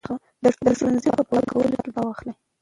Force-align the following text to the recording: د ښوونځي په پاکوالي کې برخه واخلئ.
د 0.43 0.45
ښوونځي 0.77 1.09
په 1.17 1.23
پاکوالي 1.29 1.77
کې 1.83 1.89
برخه 1.95 2.01
واخلئ. 2.07 2.33